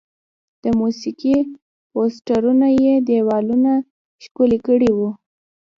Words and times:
د 0.63 0.65
موسیقي 0.79 1.35
پوسټرونه 1.91 2.67
یې 2.83 2.93
دیوالونه 3.07 3.71
ښکلي 4.23 4.59
کړي 4.67 4.91
وي. 4.97 5.11